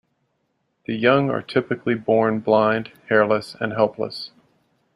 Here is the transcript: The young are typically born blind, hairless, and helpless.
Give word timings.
The 0.85 0.95
young 0.95 1.29
are 1.29 1.43
typically 1.43 1.93
born 1.93 2.39
blind, 2.39 2.91
hairless, 3.09 3.55
and 3.59 3.73
helpless. 3.73 4.31